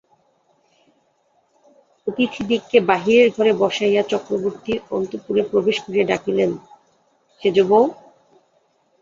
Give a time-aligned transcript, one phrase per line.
[2.07, 6.51] অতিথিদিগকে বাহিরের ঘরে বসাইয়া চক্রবর্তী অন্তঃপুরে প্রবেশ করিয়া ডাকিলেন,
[7.41, 7.81] সেজবউ!